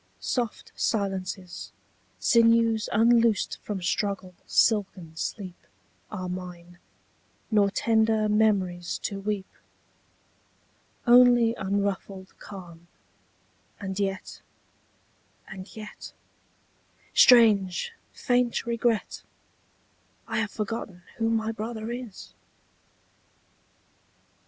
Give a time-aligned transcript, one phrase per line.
[0.19, 1.71] Soft silences,
[2.17, 5.67] Sinews unloosed from struggle, silken sleep,
[6.07, 6.79] 27 Are mine;
[7.51, 9.45] nor tender memories to weep.
[11.05, 12.87] Only unruffled calm;
[13.79, 14.41] and yet—
[15.51, 16.13] and yet—
[17.13, 19.21] Strange, faint regret—
[20.27, 22.33] I have forgotten who my brother is!